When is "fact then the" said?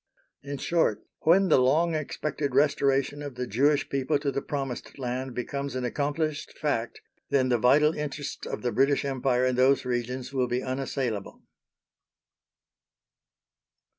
6.57-7.59